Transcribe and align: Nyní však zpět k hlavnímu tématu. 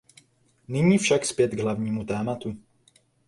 Nyní 0.67 0.97
však 0.97 1.25
zpět 1.25 1.47
k 1.51 1.59
hlavnímu 1.59 2.03
tématu. 2.05 2.55